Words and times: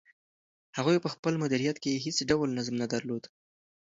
هغوی 0.77 0.97
په 1.03 1.09
خپل 1.13 1.33
مدیریت 1.43 1.77
کې 1.83 2.01
هیڅ 2.05 2.17
ډول 2.29 2.49
نظم 2.57 2.75
نه 2.81 2.87
درلود. 2.93 3.23